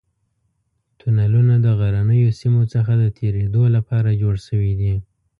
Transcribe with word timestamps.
تونلونه 0.99 1.53
د 1.65 1.67
غرنیو 1.79 2.29
سیمو 2.39 2.63
څخه 2.73 2.93
د 3.01 3.05
تېرېدو 3.19 3.63
لپاره 3.75 4.17
جوړ 4.21 4.35
شوي 4.47 4.73
دي. 4.81 4.95